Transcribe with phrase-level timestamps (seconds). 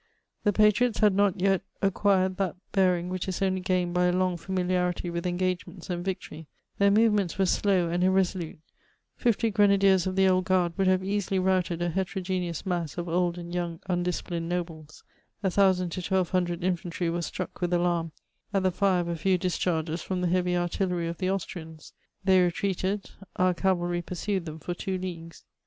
[0.43, 4.35] The patriots had not yet acquired that bearing which is only gained by a long
[4.35, 6.47] familiarity with engagements and victory;
[6.79, 8.57] their movements were slow and irresolute;
[9.15, 13.37] fifty grenadiers of the old guard would have easily routed a heterogeneous mass of old
[13.37, 15.03] and young undisciplined nobles;
[15.43, 18.11] a thousand to twelve hundred infantiy were struck with alarm
[18.55, 21.93] at the fire of a few discharges from the heavy artillery of the Austrians;
[22.23, 25.45] they retreated; our cavalry pursued them for two leagues.